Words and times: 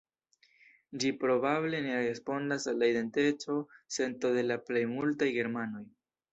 Ĝi 1.03 1.11
probable 1.23 1.81
ne 1.89 1.99
respondas 2.07 2.67
al 2.73 2.81
la 2.85 2.89
identeco-sento 2.95 4.35
de 4.41 4.47
la 4.51 4.61
plej 4.71 4.85
multaj 4.99 5.33
germanoj. 5.41 5.87